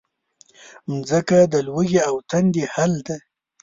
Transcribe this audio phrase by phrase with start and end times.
[0.91, 3.17] مځکه د لوږې او تندې حل ده.